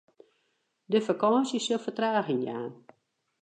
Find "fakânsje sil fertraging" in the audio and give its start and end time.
1.07-2.41